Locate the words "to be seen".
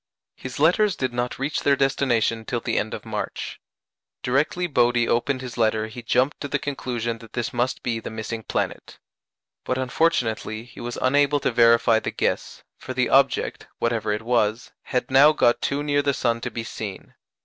16.41-17.13